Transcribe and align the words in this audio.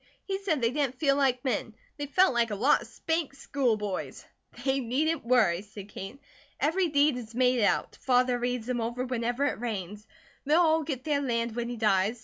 He 0.23 0.39
said 0.39 0.61
they 0.61 0.71
didn't 0.71 0.97
feel 0.97 1.15
like 1.15 1.45
men, 1.45 1.75
they 1.97 2.07
felt 2.07 2.33
like 2.33 2.49
a 2.49 2.55
lot 2.55 2.81
of 2.81 2.87
'spanked 2.87 3.35
school 3.35 3.77
boys.'" 3.77 4.25
"They 4.65 4.79
needn't 4.79 5.23
worry," 5.23 5.61
said 5.61 5.89
Kate. 5.89 6.17
"Every 6.59 6.87
deed 6.87 7.17
is 7.17 7.35
made 7.35 7.61
out. 7.63 7.97
Father 8.01 8.39
reads 8.39 8.65
them 8.65 8.81
over 8.81 9.05
whenever 9.05 9.45
it 9.45 9.59
rains. 9.59 10.07
They'll 10.43 10.57
all 10.59 10.81
get 10.81 11.03
their 11.03 11.21
land 11.21 11.55
when 11.55 11.69
he 11.69 11.77
dies. 11.77 12.19